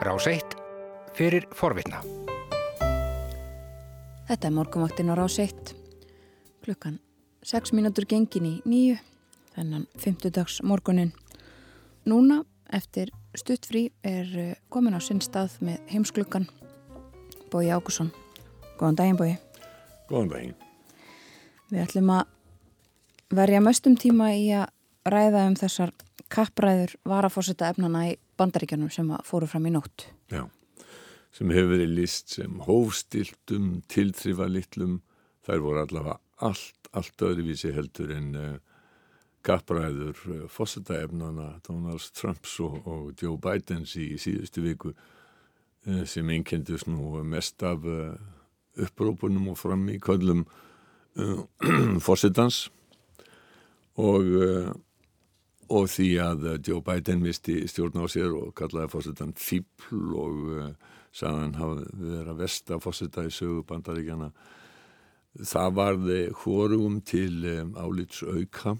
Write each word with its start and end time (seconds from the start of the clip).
Rás 0.00 0.24
1 0.26 0.40
fyrir 1.12 1.44
forvitna. 1.52 1.98
Þetta 4.30 4.48
er 4.48 4.54
morgumvaktin 4.56 5.10
á 5.12 5.14
Rás 5.18 5.34
1. 5.36 5.74
Klukkan 6.64 6.94
6 7.44 7.74
mínútur 7.76 8.06
gengin 8.08 8.46
í 8.48 8.52
nýju, 8.64 8.94
þennan 9.52 9.84
50 10.00 10.32
dags 10.32 10.62
morgunin. 10.64 11.12
Núna, 12.08 12.38
eftir 12.72 13.12
stuttfrí, 13.36 13.90
er 14.00 14.32
eh, 14.40 14.54
komin 14.72 14.96
á 14.96 15.04
sinn 15.04 15.20
stað 15.20 15.58
með 15.60 15.84
heimsklukkan 15.92 16.48
Bói 17.52 17.68
Ákusson. 17.68 18.08
Góðan 18.80 18.96
daginn, 19.02 19.20
Bói. 19.20 19.36
Góðan 20.08 20.32
daginn. 20.32 20.56
Við 21.68 21.84
ætlum 21.84 22.14
að 22.16 23.36
verja 23.36 23.60
mestum 23.60 24.00
tíma 24.00 24.32
í 24.32 24.48
að 24.48 24.72
ræða 25.04 25.44
um 25.50 25.60
þessar 25.60 25.92
kappræður 26.32 26.96
varafórseta 27.04 27.68
efnana 27.74 28.06
í 28.14 28.16
bandaríkjunum 28.40 28.90
sem 28.92 29.12
fóru 29.26 29.48
fram 29.50 29.68
í 29.68 29.74
nótt. 29.74 30.08
Já, 30.32 30.46
sem 31.36 31.52
hefur 31.54 31.74
verið 31.74 31.94
list 31.98 32.34
sem 32.36 32.58
hófstiltum, 32.66 33.70
tilþrifalitlum, 33.92 34.98
þær 35.46 35.64
voru 35.64 35.84
allavega 35.84 36.18
allt, 36.48 36.90
allt 36.96 37.24
öðruvísi 37.26 37.72
heldur 37.76 38.12
en 38.16 38.32
uh, 38.38 38.50
kappræður 39.46 40.18
uh, 40.32 40.42
fórseta 40.52 40.98
efnana 41.04 41.52
Donald 41.66 42.10
Trumps 42.16 42.58
og, 42.64 42.80
og 42.88 43.14
Joe 43.20 43.38
Bidens 43.40 43.94
í 44.00 44.12
síðustu 44.20 44.64
viku 44.64 44.92
uh, 44.94 46.02
sem 46.08 46.28
einkendist 46.32 46.90
nú 46.90 47.20
mest 47.24 47.62
af 47.66 47.86
upprópunum 48.80 49.50
og 49.52 49.58
fram 49.60 49.88
í 49.92 49.98
köllum 50.02 50.44
fórsetans 52.06 52.68
og 54.00 54.28
og 55.70 55.86
því 55.90 56.08
að 56.22 56.46
Joe 56.66 56.82
Biden 56.82 57.22
misti 57.22 57.60
stjórn 57.70 58.02
á 58.02 58.06
sér 58.10 58.34
og 58.34 58.54
kallaði 58.58 58.90
fórsetan 58.90 59.34
fíbl 59.38 60.14
og 60.18 60.38
uh, 60.50 60.70
sagðan 61.14 61.58
hafa 61.58 61.84
verið 61.94 62.30
að 62.32 62.40
vesta 62.42 62.78
fórseta 62.82 63.26
í 63.26 63.34
sögu 63.34 63.62
bandaríkjana 63.68 64.30
það 65.46 65.74
varði 65.78 66.20
hvórugum 66.42 67.00
til 67.06 67.44
um, 67.52 67.74
álits 67.78 68.22
auka 68.26 68.76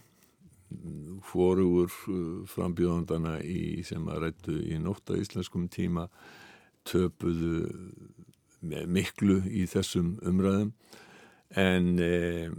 hvórugur 1.30 1.90
uh, 2.10 2.42
frambjóðandana 2.50 3.38
í, 3.42 3.82
sem 3.86 4.06
að 4.10 4.26
rættu 4.26 4.58
í 4.58 4.78
nótt 4.82 5.10
á 5.10 5.18
íslenskum 5.18 5.68
tíma 5.70 6.08
töpuðu 6.86 7.68
miklu 8.60 9.40
í 9.46 9.64
þessum 9.70 10.16
umræðum 10.26 10.74
en 11.58 11.94
um, 11.98 12.58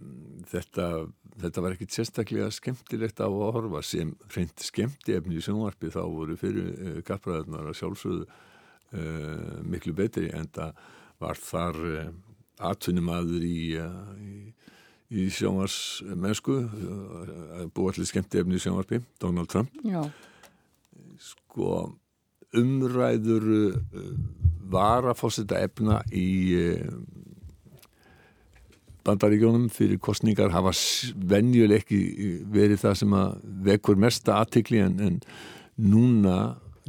þetta 0.52 0.88
þetta 1.42 1.64
var 1.64 1.75
ekkit 1.75 1.95
sérstaklega 1.95 2.50
skemmtilegt 2.53 3.22
á 3.23 3.28
að 3.28 3.53
horfa 3.56 3.81
sem 3.86 4.11
hreint 4.33 4.66
skemmti 4.66 5.16
efni 5.17 5.39
í 5.39 5.44
sjónvarpi 5.44 5.92
þá 5.94 6.02
voru 6.03 6.36
fyrir 6.39 6.72
uh, 6.72 6.81
eh, 6.89 6.98
kappræðunar 7.08 7.72
að 7.72 7.78
sjálfsögðu 7.80 8.25
uh, 8.25 9.61
miklu 9.64 9.95
betri 9.98 10.31
en 10.36 10.50
það 10.53 10.83
var 11.22 11.39
þar 11.39 11.80
uh, 11.88 12.11
atvinnumadur 12.72 13.45
í, 13.48 13.61
í, 14.22 14.36
í 15.09 15.30
sjónvarsmennsku 15.33 16.58
búið 17.73 17.95
allir 17.95 18.09
skemmti 18.11 18.42
efni 18.44 18.59
í 18.59 18.61
sjónvarpi 18.61 19.02
Donald 19.23 19.50
Trump 19.50 19.73
Já. 19.88 20.03
sko 21.17 21.72
umræður 22.59 23.48
var 24.72 25.08
að 25.08 25.17
fórseta 25.23 25.58
efna 25.64 26.03
í 26.14 26.28
bandaríkjónum 29.07 29.69
fyrir 29.73 29.99
kostningar 30.03 30.52
hafa 30.53 30.73
venjuleg 31.16 31.81
ekki 31.81 32.02
verið 32.53 32.83
það 32.83 32.99
sem 33.02 33.16
að 33.17 33.39
vekur 33.67 33.99
mesta 34.02 34.38
aðtikli 34.41 34.81
en, 34.83 34.99
en 34.99 35.21
núna 35.81 36.38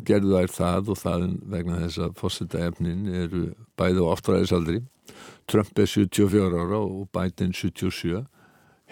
gerðu 0.07 0.37
þær 0.37 0.53
það 0.57 0.93
og 0.93 1.01
það 1.01 1.27
vegna 1.53 1.81
þess 1.85 2.03
að 2.07 2.19
fórseta 2.21 2.67
efnin 2.67 3.09
eru 3.09 3.43
bæði 3.79 4.05
á 4.05 4.13
áttræðisaldri. 4.13 4.83
Trump 5.51 5.79
er 5.79 5.91
74 5.91 6.63
ára 6.63 6.81
og 6.81 7.09
Biden 7.13 7.53
77 7.53 8.23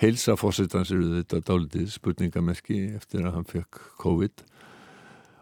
heilsa 0.01 0.37
fórsetans 0.39 0.93
eru 0.95 1.11
þetta 1.19 1.43
dálitið 1.45 1.91
spurningamerki 1.93 2.81
eftir 2.97 3.27
að 3.27 3.37
hann 3.37 3.49
fekk 3.49 3.83
COVID. 4.01 4.47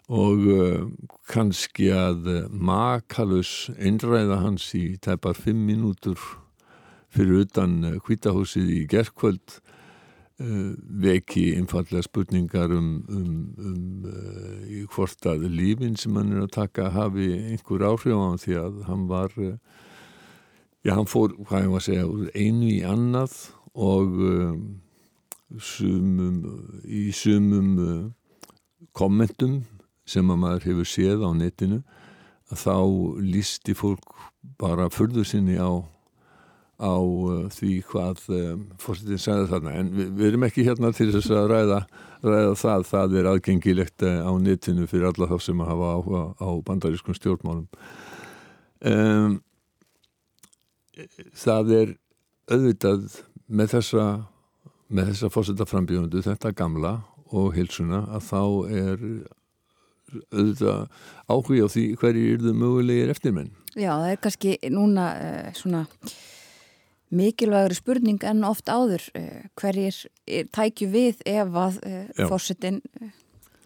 Og 0.08 0.44
uh, 0.48 0.84
kannski 1.28 1.90
að 1.92 2.30
makalus 2.48 3.68
einræða 3.76 4.40
hans 4.40 4.70
í 4.74 4.96
tæpar 5.04 5.36
5 5.36 5.58
mínútur 5.68 6.16
fyrir 7.14 7.44
utan 7.46 7.80
hvítahúsið 8.04 8.70
í 8.74 8.80
gerðkvöld 8.90 9.58
uh, 9.58 10.72
veki 11.04 11.46
einfallega 11.58 12.04
spurningar 12.06 12.74
um, 12.76 12.90
um, 13.08 13.36
um 13.58 14.08
í 14.68 14.84
hvort 14.92 15.28
að 15.28 15.48
lífin 15.52 15.96
sem 15.98 16.16
hann 16.18 16.34
er 16.36 16.46
að 16.46 16.56
taka 16.58 16.90
hafi 16.94 17.30
einhver 17.52 17.86
áhrif 17.88 18.12
á 18.14 18.20
hann 18.24 18.42
því 18.42 18.58
að 18.64 18.82
hann 18.88 19.06
var 19.10 19.38
já 20.86 20.92
hann 20.94 21.08
fór, 21.10 21.34
hvað 21.48 21.64
ég 21.64 21.72
var 21.72 21.82
að 21.82 21.88
segja 21.88 22.04
einu 22.38 22.68
í 22.70 22.82
annað 22.86 23.40
og 23.78 24.20
sumum, 25.64 26.38
í 26.84 27.08
sumum 27.14 28.14
kommentum 28.96 29.62
sem 30.08 30.30
að 30.30 30.40
maður 30.42 30.66
hefur 30.70 30.88
séð 30.88 31.24
á 31.24 31.30
netinu 31.36 31.82
að 32.48 32.62
þá 32.62 32.76
lísti 33.22 33.74
fólk 33.76 34.14
bara 34.60 34.88
fyrður 34.92 35.26
sinni 35.28 35.58
á 35.60 35.84
á 36.78 36.94
uh, 36.94 37.48
því 37.50 37.72
hvað 37.90 38.22
um, 38.34 38.62
fórsettin 38.78 39.20
segði 39.20 39.48
þarna. 39.50 39.74
En 39.80 39.90
við, 39.94 40.12
við 40.14 40.30
erum 40.30 40.46
ekki 40.46 40.66
hérna 40.66 40.92
til 40.94 41.10
þess 41.14 41.32
að 41.34 41.50
ræða, 41.52 41.80
ræða 42.22 42.54
það, 42.62 42.86
það 42.92 43.16
er 43.18 43.30
aðgengilegt 43.32 44.06
uh, 44.06 44.20
á 44.22 44.32
netinu 44.38 44.86
fyrir 44.90 45.10
alla 45.10 45.30
þá 45.32 45.36
sem 45.42 45.62
að 45.64 45.72
hafa 45.72 45.92
áhuga 45.98 46.24
á 46.38 46.48
bandarískum 46.70 47.18
stjórnmálum. 47.18 47.66
Um, 48.86 49.40
það 51.34 51.74
er 51.80 51.96
auðvitað 52.48 53.08
með 53.48 53.74
þessa 53.74 54.04
með 54.88 55.10
þessa 55.12 55.32
fórsettaframbíðundu 55.34 56.22
þetta 56.24 56.54
gamla 56.56 56.94
og 57.36 57.52
hilsuna 57.58 58.04
að 58.16 58.22
þá 58.30 58.40
er 58.72 59.02
auðvitað 60.32 60.86
áhuga 61.28 61.66
á 61.66 61.68
því 61.74 61.84
hverju 62.00 62.32
er 62.32 62.44
þau 62.46 62.54
mögulegir 62.62 63.12
eftirmenn. 63.12 63.50
Já, 63.74 63.92
það 63.92 64.10
er 64.14 64.20
kannski 64.24 64.54
núna 64.72 65.10
uh, 65.18 65.50
svona 65.58 65.84
mikilvægur 67.14 67.76
spurning 67.78 68.24
en 68.26 68.44
oft 68.48 68.68
áður 68.68 69.04
eh, 69.16 69.46
hverjir 69.58 69.96
tækju 70.52 70.90
við 70.92 71.22
ef 71.28 71.56
að 71.62 71.80
eh, 71.88 72.26
fórsetin 72.28 72.82
eh, 73.00 73.14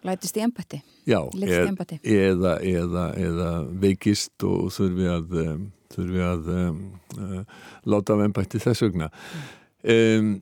lætist 0.06 0.38
í 0.38 0.44
embætti 0.44 0.82
Já, 1.06 1.18
eð, 1.34 1.72
eða, 2.04 2.54
eða, 2.62 3.08
eða 3.18 3.50
veikist 3.82 4.46
og 4.46 4.70
þurfi 4.74 5.10
að, 5.10 5.34
þurfi 5.96 6.22
að 6.22 6.54
um, 6.54 6.78
uh, 7.18 7.42
láta 7.90 8.14
af 8.14 8.22
embætti 8.28 8.60
þess 8.62 8.84
vegna. 8.86 9.08
Um, 9.82 10.36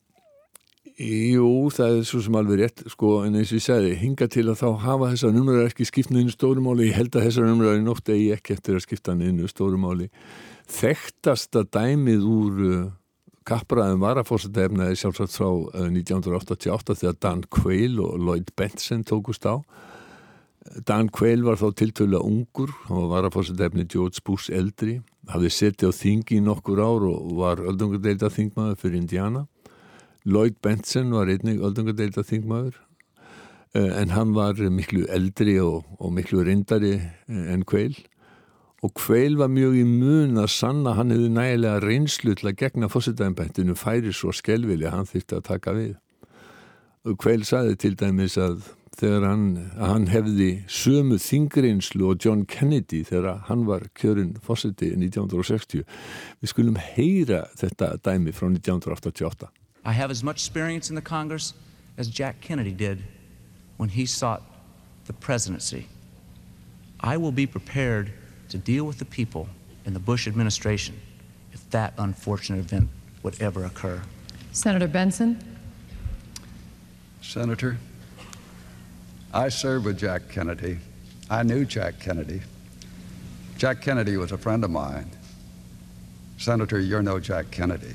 Jú, 1.01 1.71
það 1.73 1.95
er 1.95 2.03
svo 2.05 2.19
sem 2.21 2.35
alveg 2.37 2.59
rétt 2.61 2.83
sko, 2.93 3.23
en 3.25 3.39
eins 3.41 3.49
og 3.55 3.57
ég 3.57 3.65
segði, 3.65 3.93
hinga 4.03 4.27
til 4.29 4.43
að 4.53 4.59
þá 4.61 4.67
hafa 4.83 5.07
þessar 5.15 5.31
numraður 5.33 5.71
ekki 5.71 5.87
í 5.87 6.25
stórumáli 6.35 6.91
ég 6.91 6.99
held 6.99 7.17
að 7.17 7.25
þessar 7.25 7.47
numraður 7.49 7.81
nótt 7.87 8.11
eigi 8.13 8.27
ekki 8.35 8.53
eftir 8.59 8.77
að 8.77 8.85
skipta 8.85 9.15
í 9.17 9.49
stórumáli 9.49 10.11
þekktasta 10.71 11.65
dæmið 11.75 12.27
úr 12.27 12.65
uh, 12.67 12.89
kappræðum 13.49 14.03
varafórsetta 14.05 14.67
efnaði 14.69 14.99
sjálfsagt 15.01 15.37
frá 15.37 15.49
uh, 15.49 15.87
1988 15.89 16.99
þegar 17.03 17.17
Dan 17.25 17.47
Quayle 17.51 18.05
og 18.05 18.21
Lloyd 18.21 18.53
Benson 18.59 19.05
tókust 19.07 19.47
á. 19.49 19.59
Dan 20.87 21.09
Quayle 21.09 21.47
var 21.47 21.57
þá 21.59 21.71
tiltölu 21.81 22.21
ungur, 22.21 22.73
hann 22.87 23.01
var 23.03 23.15
varafórsetta 23.17 23.67
efni 23.67 23.87
George 23.91 24.23
Bush 24.27 24.53
eldri, 24.55 25.01
hafði 25.31 25.51
setið 25.57 25.91
á 25.91 25.93
þingi 25.97 26.37
í 26.37 26.45
nokkur 26.45 26.83
ár 26.85 27.09
og 27.09 27.33
var 27.39 27.65
öldungadeilda 27.65 28.31
þingmaður 28.31 28.79
fyrir 28.83 29.01
Indiana. 29.01 29.47
Lloyd 30.29 30.61
Benson 30.63 31.11
var 31.17 31.33
einnig 31.33 31.63
öldungadeilda 31.65 32.23
þingmaður 32.29 32.77
uh, 32.77 33.93
en 33.97 34.15
hann 34.15 34.37
var 34.37 34.61
miklu 34.71 35.07
eldri 35.11 35.57
og, 35.65 35.89
og 35.99 36.13
miklu 36.15 36.45
reyndari 36.45 36.99
uh, 37.01 37.45
en 37.55 37.65
Quayle 37.65 38.05
og 38.81 38.95
Kveil 38.97 39.37
var 39.37 39.51
mjög 39.53 39.77
í 39.77 39.85
mun 39.85 40.41
að 40.41 40.53
sanna 40.55 40.95
hann 40.97 41.13
hefði 41.13 41.31
nægilega 41.35 41.81
reynslu 41.85 42.35
til 42.39 42.49
að 42.49 42.59
gegna 42.63 42.89
fósitæðinbættinu 42.89 43.77
færi 43.77 44.13
svo 44.17 44.33
skelvili 44.33 44.89
að 44.89 44.95
hann 44.97 45.11
þýtti 45.11 45.37
að 45.37 45.49
taka 45.51 45.75
við. 45.77 45.97
Kveil 47.21 47.45
saði 47.49 47.77
til 47.81 47.93
dæmis 48.01 48.39
að 48.41 48.63
þegar 49.01 49.27
hann, 49.29 49.45
að 49.77 49.93
hann 49.93 50.07
hefði 50.11 50.49
sömu 50.69 51.19
þingreinslu 51.21 52.09
og 52.11 52.25
John 52.25 52.45
Kennedy 52.49 53.03
þegar 53.09 53.45
hann 53.49 53.67
var 53.69 53.87
kjörinn 53.97 54.35
fósiti 54.45 54.91
1960. 54.97 55.85
Við 56.41 56.53
skulum 56.53 56.81
heyra 56.81 57.47
þetta 57.61 57.95
dæmi 58.05 58.33
frá 58.37 58.49
1988. 58.49 59.49
I 59.85 59.93
have 59.93 60.11
as 60.11 60.23
much 60.23 60.37
experience 60.37 60.91
in 60.91 60.97
the 60.97 61.05
Congress 61.05 61.55
as 61.97 62.09
Jack 62.09 62.41
Kennedy 62.41 62.73
did 62.73 63.05
when 63.77 63.89
he 63.89 64.07
sought 64.07 64.43
the 65.07 65.13
presidency. 65.13 65.87
I 67.01 67.17
will 67.17 67.33
be 67.33 67.47
prepared 67.47 68.13
to 68.51 68.59
deal 68.59 68.85
with 68.85 68.99
the 68.99 69.05
people 69.05 69.49
in 69.87 69.95
the 69.95 70.01
Bush 70.01 70.27
administration 70.27 70.95
if 71.53 71.69
that 71.71 71.95
unfortunate 71.99 72.59
event 72.59 72.89
would 73.23 73.41
ever 73.41 73.65
occur. 73.65 74.03
Senator 74.53 74.89
Benson? 74.89 75.39
Senator, 77.23 77.79
I 79.33 79.49
served 79.49 79.85
with 79.85 79.99
Jack 79.99 80.29
Kennedy. 80.29 80.79
I 81.31 81.43
knew 81.45 81.65
Jack 81.65 82.01
Kennedy. 82.01 82.43
Jack 83.57 83.83
Kennedy 83.83 84.17
was 84.17 84.33
a 84.33 84.39
friend 84.39 84.65
of 84.65 84.71
mine. 84.71 85.11
Senator, 86.39 86.81
you're 86.81 87.03
no 87.03 87.21
Jack 87.21 87.51
Kennedy. 87.51 87.95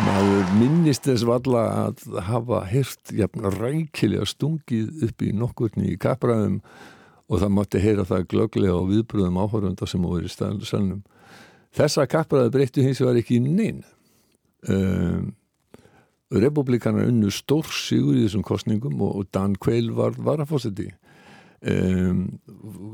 Maður 0.00 0.52
minnist 0.56 1.04
þess 1.06 1.24
valla 1.28 1.62
að 1.86 2.04
hafa 2.26 2.62
hirt 2.68 3.12
rækilega 3.12 4.26
stungið 4.28 5.04
upp 5.06 5.22
í 5.22 5.32
nokkurni 5.36 5.92
í 5.94 5.98
kapraðum 6.00 6.60
og 7.30 7.38
það 7.38 7.52
mátti 7.54 7.82
heyra 7.82 8.06
það 8.08 8.28
glöglega 8.32 8.76
og 8.76 8.88
viðbröðum 8.90 9.38
áhörunda 9.38 9.86
sem 9.88 10.02
voru 10.02 10.26
í 10.26 10.32
stælnum. 10.32 11.02
Þessa 11.76 12.08
kapraði 12.10 12.50
breyttu 12.56 12.82
hins 12.82 13.00
vegar 13.02 13.20
ekki 13.20 13.38
neyn. 13.44 13.84
Um, 14.66 15.30
Republikanar 16.30 17.08
unnu 17.10 17.30
stór 17.34 17.66
sigur 17.74 18.18
í 18.18 18.24
þessum 18.24 18.42
kostningum 18.46 19.00
og 19.02 19.30
Dan 19.34 19.56
Quayle 19.58 19.94
var 19.94 20.18
varafósiti. 20.18 20.90
Um, 21.60 22.40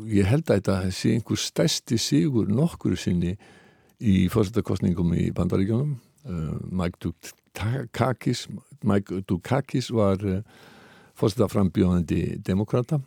ég 0.08 0.28
held 0.28 0.48
að 0.50 0.60
þetta 0.60 0.76
sé 0.92 1.16
einhver 1.16 1.40
stæsti 1.40 1.98
sigur 2.00 2.48
nokkur 2.50 2.96
sinni 2.98 3.36
í 4.02 4.26
fórsetakostningum 4.32 5.12
í 5.14 5.28
bandaríkjónum 5.36 5.92
uh, 6.26 6.56
Mike 6.74 6.98
Dukakis 7.04 8.48
Mike 8.82 9.22
Dukakis 9.30 9.92
var 9.94 10.18
uh, 10.26 10.40
fórsetaframbjóðandi 11.14 12.40
demokrata 12.42 12.98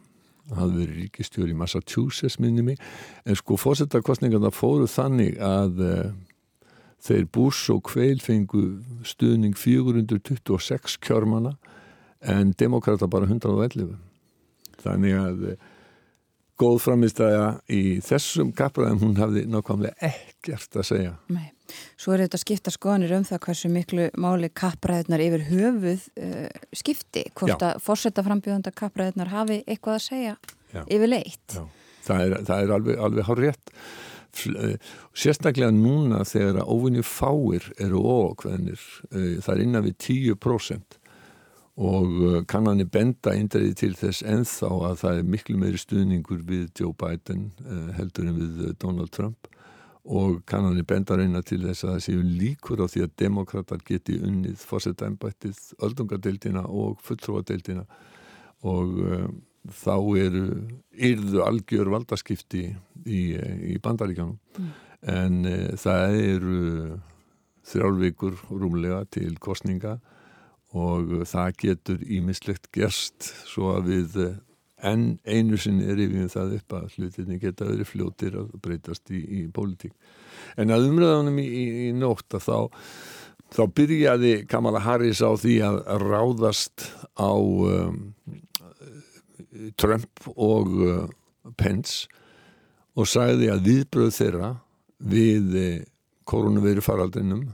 hann 0.50 0.60
hafði 0.64 0.82
verið 0.84 1.00
ríkistjóri 1.04 1.54
í 1.54 1.60
Massachusetts 1.60 2.40
minni 2.42 2.66
mig. 2.66 2.82
En 3.26 3.38
sko 3.38 3.58
fórsetakostningarna 3.60 4.52
fóru 4.54 4.90
þannig 4.90 5.38
að 5.44 5.82
uh, 5.86 6.12
þeir 7.06 7.28
Bush 7.34 7.72
og 7.74 7.84
Quayle 7.88 8.24
fengu 8.24 8.64
stuðning 9.08 9.58
426 9.58 11.00
kjörmana 11.06 11.56
en 12.20 12.54
demokrata 12.60 13.08
bara 13.08 13.30
111 13.30 13.96
þannig 14.84 15.16
að 15.20 15.46
eh, 15.52 15.62
góð 16.60 16.82
framistæða 16.84 17.46
í 17.72 17.84
þessum 18.04 18.52
kapraðum 18.56 19.04
hún 19.06 19.16
hafði 19.20 19.46
nákvæmlega 19.48 20.12
ekkert 20.12 20.80
að 20.80 20.88
segja. 20.92 21.16
Nei. 21.32 21.48
Svo 22.00 22.16
er 22.16 22.26
þetta 22.26 22.42
skipta 22.42 22.74
skoðanir 22.74 23.16
um 23.18 23.26
það 23.28 23.42
hversu 23.46 23.72
miklu 23.74 24.10
máli 24.20 24.52
kapraðunar 24.62 25.24
yfir 25.24 25.48
höfuð 25.50 26.06
uh, 26.20 26.46
skipti, 26.76 27.26
hvort 27.34 27.56
Já. 27.56 27.72
að 27.72 27.82
fórsetta 27.86 28.26
frambjöðanda 28.26 28.76
kapraðunar 28.76 29.34
hafi 29.34 29.62
eitthvað 29.66 29.98
að 29.98 30.06
segja 30.06 30.38
Já. 30.74 30.84
yfir 30.86 31.12
leitt 31.12 31.58
Já. 31.58 31.66
Það 32.10 32.24
er, 32.26 32.38
það 32.48 32.64
er 32.64 32.78
alveg, 32.78 33.02
alveg 33.06 33.28
hár 33.28 33.42
rétt 33.44 33.74
eh, 34.50 34.94
sérstaklega 35.14 35.70
núna 35.76 36.24
þegar 36.26 36.64
óvinni 36.66 37.04
fáir 37.06 37.68
eru 37.78 38.02
ókveðnir 38.02 38.82
það 39.44 39.52
er 39.54 39.62
innan 39.66 39.86
við 39.86 39.98
10% 40.08 41.00
og 41.80 42.16
uh, 42.20 42.40
kannanir 42.48 42.90
benda 42.92 43.32
eindriði 43.32 43.76
til 43.80 43.94
þess 43.96 44.26
enþá 44.28 44.72
að 44.90 44.98
það 45.04 45.20
er 45.20 45.30
miklu 45.36 45.60
meiri 45.62 45.80
stuðningur 45.80 46.42
við 46.48 46.66
Joe 46.76 46.92
Biden 47.00 47.50
uh, 47.64 47.94
heldur 47.96 48.28
en 48.28 48.36
við 48.36 48.66
uh, 48.66 48.74
Donald 48.82 49.14
Trump 49.16 49.48
og 50.06 50.40
kannanir 50.48 50.86
benda 50.88 51.18
reyna 51.20 51.42
til 51.46 51.62
þess 51.66 51.86
að 51.86 51.92
það 51.94 52.06
séu 52.06 52.22
líkur 52.24 52.82
á 52.82 52.88
því 52.88 53.04
að 53.06 53.16
demokrater 53.20 53.84
geti 53.86 54.16
unnið 54.24 54.64
fórsetæmbættið, 54.70 55.60
öldungadeildina 55.86 56.64
og 56.66 57.02
fulltróadeildina 57.06 57.86
og 58.70 58.96
þá 59.68 59.96
eru 60.20 60.44
yrðu 60.96 61.44
algjör 61.44 61.92
valdaskipti 61.94 62.64
í, 63.06 63.22
í 63.36 63.76
bandaríkanum 63.84 64.38
mm. 64.58 64.72
en 65.14 65.40
það 65.80 66.16
eru 66.24 66.62
þrjálfvikur 67.70 68.40
rúmlega 68.50 69.04
til 69.14 69.36
kostninga 69.42 69.98
og 70.78 71.26
það 71.30 71.56
getur 71.64 72.04
ímislegt 72.06 72.70
gerst 72.76 73.32
svo 73.50 73.74
að 73.76 73.92
við 73.92 74.20
enn 74.86 75.18
einu 75.28 75.58
sinni 75.60 75.88
er 75.92 76.00
yfir 76.00 76.30
það 76.32 76.56
upp 76.60 76.76
að 76.78 76.96
hlutinni 76.96 77.40
geta 77.42 77.68
verið 77.68 77.90
fljótir 77.90 78.38
að 78.40 78.52
breytast 78.64 79.12
í, 79.12 79.20
í 79.20 79.42
pólitík. 79.54 79.96
En 80.60 80.72
að 80.74 80.88
umræðanum 80.90 81.40
í, 81.42 81.48
í, 81.48 81.66
í 81.88 81.90
nótt 81.98 82.38
að 82.38 82.46
þá, 82.48 82.58
þá 83.58 83.64
byrjaði 83.80 84.34
Kamala 84.52 84.84
Harris 84.86 85.24
á 85.26 85.32
því 85.36 85.58
að 85.68 85.82
ráðast 86.06 86.88
á 87.20 87.34
um, 87.36 88.00
Trump 89.80 90.32
og 90.36 90.74
uh, 90.86 91.04
Pence 91.60 92.08
og 93.00 93.08
sagði 93.08 93.50
að 93.52 93.66
viðbröð 93.68 94.12
þeirra 94.16 94.50
við 95.00 95.56
eh, 95.56 95.84
koronaviru 96.28 96.84
faraldinum 96.84 97.46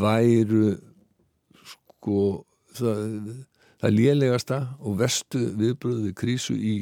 væru 0.00 0.74
sko 1.72 2.18
það, 2.76 3.00
það 3.80 3.88
er 3.88 3.96
lélegasta 3.96 4.58
og 4.78 4.98
vestu 5.00 5.40
viðbröðu 5.56 6.12
krísu 6.14 6.54
í 6.54 6.74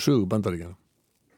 sögu 0.00 0.26
bandaríkjana. 0.26 0.76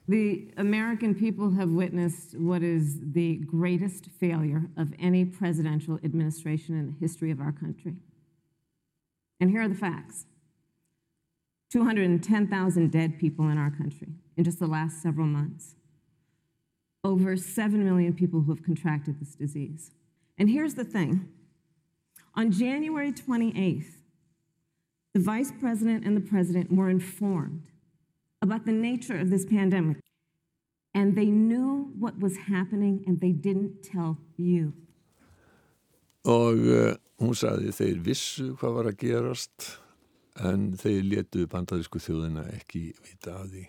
The 0.08 0.52
American 0.56 1.14
people 1.14 1.50
have 1.50 1.70
witnessed 1.70 2.38
what 2.38 2.62
is 2.62 3.00
the 3.00 3.38
greatest 3.38 4.06
failure 4.20 4.70
of 4.76 4.94
any 5.00 5.24
presidential 5.24 5.98
administration 6.04 6.78
in 6.78 6.86
the 6.86 6.94
history 7.00 7.32
of 7.32 7.40
our 7.40 7.50
country. 7.50 7.96
And 9.40 9.50
here 9.50 9.62
are 9.62 9.68
the 9.68 9.74
facts. 9.74 10.26
210,000 11.72 12.92
dead 12.92 13.18
people 13.18 13.48
in 13.48 13.58
our 13.58 13.70
country 13.70 14.08
in 14.36 14.44
just 14.44 14.60
the 14.60 14.68
last 14.68 15.02
several 15.02 15.26
months. 15.26 15.74
Over 17.02 17.36
7 17.36 17.84
million 17.84 18.14
people 18.14 18.42
who 18.42 18.52
have 18.52 18.62
contracted 18.62 19.18
this 19.18 19.34
disease. 19.34 19.90
And 20.38 20.48
here's 20.48 20.74
the 20.74 20.84
thing 20.84 21.28
On 22.36 22.52
January 22.52 23.12
28th, 23.12 23.92
the 25.16 25.22
vice 25.22 25.52
president 25.58 26.04
and 26.04 26.14
the 26.14 26.26
president 26.34 26.70
were 26.70 26.90
informed 26.90 27.62
about 28.42 28.66
the 28.66 28.72
nature 28.72 29.18
of 29.18 29.30
this 29.30 29.46
pandemic, 29.46 29.96
and 30.94 31.16
they 31.16 31.24
knew 31.24 31.90
what 31.98 32.18
was 32.20 32.36
happening 32.36 33.02
and 33.06 33.18
they 33.22 33.32
didn't 33.32 33.82
tell 33.82 34.18
you. 34.36 34.74
Og 36.26 36.58
uh, 36.58 36.94
hún 37.22 37.32
sagði 37.38 37.72
þeir 37.72 38.02
vissu 38.04 38.50
hvað 38.60 38.76
var 38.76 38.90
að 38.90 38.98
gerast 39.06 39.70
en 40.44 40.74
þeir 40.76 41.08
letu 41.08 41.46
bandarísku 41.48 42.02
þjóðina 42.02 42.44
ekki 42.58 42.90
vita 43.06 43.38
að 43.40 43.54
því. 43.54 43.64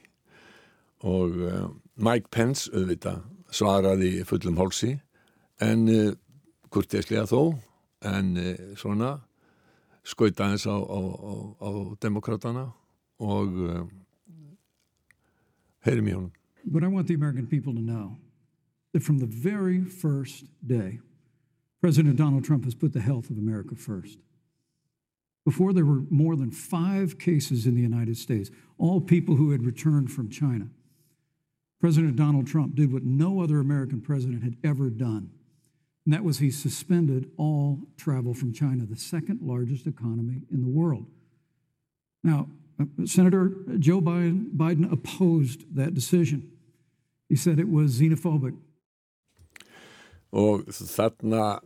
Og 1.08 1.38
uh, 1.48 1.70
Mike 1.96 2.28
Pence 2.34 2.68
auðvitað 2.74 3.24
svaraði 3.56 4.12
fullum 4.28 4.60
hálsi 4.60 4.98
en 5.64 5.88
uh, 5.94 6.12
kurtiðslega 6.76 7.24
þó 7.32 7.42
en 8.06 8.36
eh, 8.38 8.76
svona 8.78 9.16
skauta 10.08 10.48
eins 10.48 10.66
á, 10.66 10.72
á, 10.72 11.00
á, 11.30 11.34
á 11.68 12.00
demokratana 12.00 12.72
og 13.20 13.50
uh, 13.60 13.84
heyrim 15.84 16.08
í 16.08 16.14
honum. 16.16 16.32
But 16.66 16.84
I 16.84 16.88
want 16.88 17.08
the 17.08 17.14
American 17.14 17.48
people 17.48 17.74
to 17.74 17.82
know 17.82 18.18
that 18.94 19.04
from 19.04 19.20
the 19.20 19.26
very 19.26 19.82
first 19.84 20.46
day, 20.66 21.00
President 21.82 22.16
Donald 22.16 22.44
Trump 22.44 22.64
has 22.66 22.76
put 22.76 22.94
the 22.94 23.02
health 23.02 23.30
of 23.30 23.38
America 23.38 23.76
first. 23.76 24.18
Before 25.46 25.72
there 25.72 25.86
were 25.86 26.04
more 26.10 26.36
than 26.36 26.52
five 26.52 27.20
cases 27.20 27.66
in 27.66 27.76
the 27.76 27.82
United 27.82 28.18
States, 28.18 28.50
all 28.78 29.00
people 29.00 29.36
who 29.36 29.52
had 29.52 29.66
returned 29.66 30.12
from 30.12 30.30
China, 30.30 30.68
President 31.80 32.16
Donald 32.16 32.48
Trump 32.48 32.76
did 32.76 32.92
what 32.92 33.04
no 33.04 33.42
other 33.42 33.60
American 33.60 34.02
president 34.02 34.44
had 34.44 34.58
ever 34.64 34.90
done. 34.90 35.30
And 36.08 36.14
that 36.14 36.24
was 36.24 36.38
he 36.40 36.52
suspended 36.52 37.30
all 37.36 37.80
travel 37.98 38.34
from 38.34 38.54
China, 38.54 38.86
the 38.86 38.96
second 38.96 39.42
largest 39.42 39.88
economy 39.88 40.44
in 40.50 40.62
the 40.62 40.70
world. 40.70 41.06
Now, 42.24 42.48
uh, 42.80 42.86
Senator 43.06 43.52
Joe 43.78 44.00
Biden, 44.00 44.52
Biden 44.56 44.90
opposed 44.90 45.76
that 45.76 45.94
decision. 45.94 46.50
He 47.28 47.36
said 47.36 47.60
it 47.60 47.68
was 47.68 48.00
xenophobic. 48.00 48.56
Og 50.32 50.64
þarna 50.72 51.60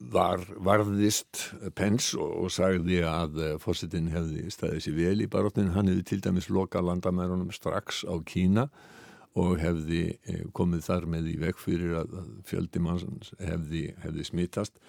var 0.00 0.42
varðist 0.58 1.54
Pence 1.78 2.18
og, 2.18 2.30
og 2.42 2.50
sagði 2.50 3.04
að 3.06 3.38
uh, 3.38 3.52
fórsetin 3.62 4.10
hefði 4.10 4.50
staðið 4.50 4.82
sér 4.82 4.98
vel 4.98 5.22
í 5.22 5.30
baróttin. 5.30 5.70
Hann 5.76 5.92
hefði 5.92 6.08
til 6.10 6.24
dæmis 6.26 6.50
loka 6.50 6.82
landamærunum 6.82 7.54
strax 7.54 8.02
á 8.02 8.18
Kína 8.26 8.66
og 8.66 8.99
hefði 9.36 10.02
eh, 10.26 10.42
komið 10.56 10.82
þar 10.88 11.06
með 11.06 11.30
í 11.30 11.36
vekk 11.40 11.62
fyrir 11.62 12.00
að 12.02 12.16
fjöldi 12.48 12.82
manns 12.82 13.30
hefði, 13.38 13.90
hefði 14.02 14.26
smittast 14.26 14.80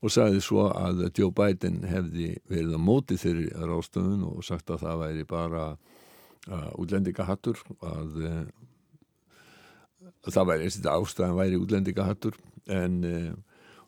og 0.00 0.12
sagði 0.14 0.40
svo 0.44 0.70
að 0.72 1.04
Joe 1.18 1.32
Biden 1.36 1.82
hefði 1.88 2.32
verið 2.48 2.76
á 2.76 2.80
móti 2.80 3.18
þeirri 3.20 3.50
rástöðun 3.52 4.24
og 4.30 4.40
sagt 4.46 4.72
að 4.72 4.86
það 4.86 5.02
væri 5.04 5.26
bara 5.28 5.66
uh, 6.48 6.70
útlendingahattur 6.80 7.60
að 7.84 8.16
uh, 8.24 8.40
það 10.24 10.50
væri 10.52 10.68
einstu 10.68 10.88
ástæðan 10.88 11.36
væri 11.36 11.60
útlendingahattur. 11.60 12.38
En 12.72 12.98
uh, 13.04 13.30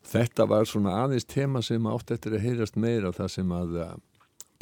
þetta 0.05 0.47
var 0.51 0.69
svona 0.69 0.99
aðeins 1.07 1.25
tema 1.25 1.65
sem 1.65 1.89
átt 1.89 2.13
eftir 2.13 2.37
að 2.37 2.45
heyrast 2.45 2.77
meira 2.77 3.15
það 3.17 3.37
sem 3.39 3.57
að 3.57 3.79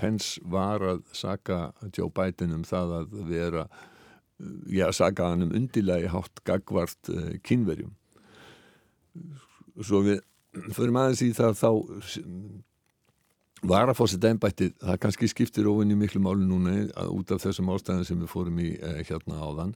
Pence 0.01 0.41
var 0.49 0.81
að 0.87 1.03
saka 1.13 1.75
Joe 1.93 2.09
Biden 2.15 2.55
um 2.57 2.63
það 2.65 2.95
að 3.03 3.17
vera 3.29 3.67
já, 4.71 4.87
sagaði 4.97 5.37
hann 5.37 5.47
um 5.49 5.55
undilagi 5.61 6.11
hátt 6.13 6.43
gagvart 6.49 7.13
uh, 7.13 7.37
kynverjum 7.47 7.95
svo 9.81 10.03
við 10.05 10.21
fyrir 10.75 10.93
maður 10.95 11.19
síðan 11.21 11.57
það 11.59 11.61
þá 11.61 11.71
varafósið 13.61 14.27
ennbættið, 14.31 14.75
það 14.81 14.99
kannski 15.05 15.29
skiptir 15.29 15.69
ofinni 15.69 15.97
miklu 15.99 16.23
máli 16.25 16.47
núna 16.49 16.77
út 17.13 17.33
af 17.35 17.43
þessum 17.45 17.71
ástæðin 17.75 18.07
sem 18.09 18.21
við 18.23 18.33
fórum 18.33 18.61
í 18.63 18.71
eh, 18.79 19.03
hérna 19.09 19.41
áðan. 19.41 19.75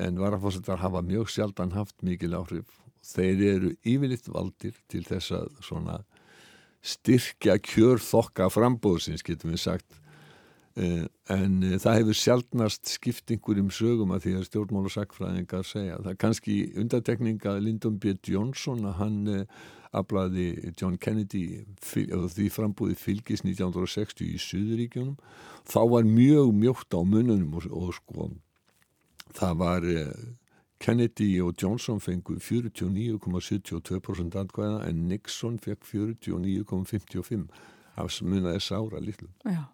En 0.00 0.18
varafósitar 0.18 0.80
hafa 0.80 1.02
mjög 1.04 1.30
sjaldan 1.30 1.74
haft 1.76 1.94
mikil 2.02 2.34
áhrif. 2.34 2.66
Þeir 3.06 3.42
eru 3.54 3.72
yfirlitt 3.86 4.28
valdir 4.32 4.74
til 4.90 5.04
þess 5.06 5.34
að 5.36 6.02
styrkja 6.80 7.58
kjör 7.62 8.00
þokka 8.02 8.48
frambóðsins 8.50 9.24
getum 9.24 9.54
við 9.54 9.62
sagt. 9.62 9.86
eh, 9.86 10.00
en 10.78 11.62
eh, 11.66 11.78
það 11.82 11.96
hefur 11.98 12.16
sjálfnast 12.16 12.92
skipt 12.94 13.30
einhverjum 13.34 13.70
sögum 13.74 14.12
að 14.14 14.26
því 14.26 14.32
að 14.38 14.46
stjórnmálu 14.46 14.90
sakfræðingar 14.94 15.64
segja. 15.66 15.96
Það 15.98 16.12
er 16.12 16.18
kannski 16.22 16.54
undatekning 16.78 17.46
að 17.50 17.62
Lyndon 17.66 17.96
B. 17.98 18.14
Johnson 18.26 18.84
að 18.86 18.94
hann 19.00 19.28
eh, 19.28 19.44
aflaði 19.90 20.70
John 20.78 20.96
Kennedy 21.02 21.64
því 21.82 22.46
frambúði 22.54 22.94
fylgis 22.94 23.42
1960 23.42 24.22
í 24.28 24.38
Suðuríkjunum. 24.38 25.16
Þá 25.66 25.82
var 25.90 26.06
mjög 26.06 26.54
mjótt 26.54 26.94
á 26.94 27.02
mununum 27.02 27.58
og, 27.58 27.66
og 27.66 27.90
sko 27.98 28.30
það 29.34 29.58
var 29.64 29.82
eh, 29.90 30.14
Kennedy 30.80 31.40
og 31.42 31.58
Johnson 31.58 31.98
fengu 32.00 32.38
49,72% 32.38 34.38
atkvæða 34.38 34.86
en 34.86 35.08
Nixon 35.10 35.58
fekk 35.60 35.82
49,55 35.90 37.50
af 37.98 38.22
munaði 38.22 38.62
sára 38.62 39.02
litlu. 39.02 39.28
Já 39.44 39.66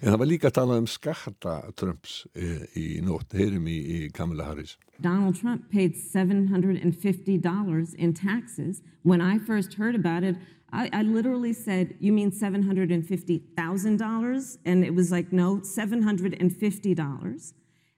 En 0.00 0.12
það 0.12 0.18
var 0.18 0.26
líka 0.30 0.46
að 0.48 0.54
tala 0.60 0.78
um 0.78 0.86
skatta 0.86 1.72
Trumps 1.78 2.26
eh, 2.38 2.62
í 2.78 3.00
nótt, 3.02 3.32
heyrum 3.34 3.66
í, 3.66 3.78
í 3.96 3.98
Kamala 4.14 4.44
Harris. 4.46 4.76
Donald 5.00 5.40
Trump 5.40 5.70
paid 5.70 5.94
$750 5.94 7.94
in 7.94 8.14
taxes. 8.14 8.82
When 9.02 9.20
I 9.20 9.38
first 9.38 9.74
heard 9.74 9.94
about 9.94 10.22
it, 10.22 10.36
I, 10.72 10.88
I 10.92 11.02
literally 11.02 11.52
said, 11.52 11.96
you 11.98 12.12
mean 12.12 12.30
$750,000? 12.30 14.58
And 14.64 14.84
it 14.84 14.94
was 14.94 15.10
like, 15.10 15.32
no, 15.32 15.56
$750. 15.58 17.52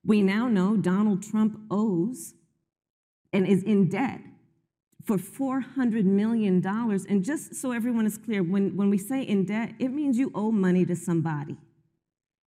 We 0.05 0.23
now 0.23 0.49
know 0.49 0.77
Donald 0.77 1.23
Trump 1.23 1.61
owes 1.71 2.35
and 3.33 3.47
is 3.47 3.63
in 3.63 3.89
debt 3.89 4.21
for 5.05 5.19
$400 5.19 6.05
million. 6.05 6.65
And 6.65 7.25
just 7.25 7.57
so 7.57 7.73
everyone 7.73 8.07
is 8.07 8.17
clear, 8.17 8.43
when, 8.43 8.75
when 8.77 8.89
we 8.89 8.99
say 8.99 9.23
in 9.23 9.45
debt, 9.45 9.75
it 9.79 9.89
means 9.89 10.19
you 10.19 10.31
owe 10.35 10.51
money 10.51 10.87
to 10.87 10.97
somebody. 10.97 11.59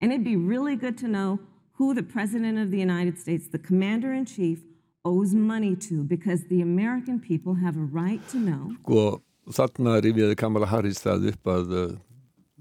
And 0.04 0.12
it'd 0.12 0.26
be 0.26 0.36
really 0.36 0.76
good 0.76 0.98
to 0.98 1.08
know 1.08 1.40
who 1.78 1.94
the 1.94 2.04
President 2.04 2.60
of 2.60 2.72
the 2.72 2.78
United 2.78 3.18
States, 3.18 3.48
the 3.48 3.58
Commander 3.58 4.12
in 4.12 4.26
Chief, 4.26 4.60
owes 5.06 5.34
money 5.34 5.78
to 5.78 6.04
because 6.04 6.44
the 6.50 6.60
American 6.62 7.22
people 7.22 7.54
have 7.54 7.78
a 7.78 7.88
right 8.00 8.20
to 8.32 8.38
know. 8.38 8.76
Sko, 8.84 9.22
þarna 9.48 10.02
rifjaði 10.04 10.36
Kamala 10.36 10.68
Harris 10.68 11.00
það 11.06 11.30
upp 11.32 11.52
að 11.56 11.72
uh, 11.80 11.88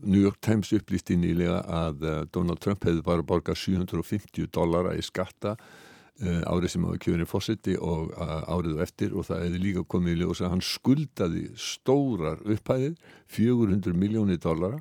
New 0.06 0.22
York 0.22 0.38
Times 0.38 0.70
upplýst 0.78 1.10
í 1.10 1.18
nýlega 1.18 1.58
að 1.66 2.06
uh, 2.06 2.16
Donald 2.30 2.62
Trump 2.62 2.86
hefði 2.86 3.02
bara 3.10 3.26
borgað 3.26 3.58
750 3.58 4.46
dollara 4.54 4.94
í 4.94 5.02
skatta 5.02 5.56
uh, 5.58 6.42
árið 6.46 6.76
sem 6.76 6.86
hafa 6.86 7.02
kjörið 7.02 7.30
fósiti 7.34 7.74
og 7.74 8.14
árið 8.22 8.76
og 8.78 8.84
eftir 8.86 9.18
og 9.18 9.26
það 9.26 9.48
hefði 9.48 9.64
líka 9.66 9.88
komið 9.96 10.14
í 10.14 10.20
ljós 10.22 10.46
að 10.46 10.54
hann 10.54 10.68
skuldaði 10.70 11.48
stórar 11.58 12.38
upphæðir 12.46 12.94
400 13.34 13.98
miljónir 13.98 14.38
dollara 14.38 14.78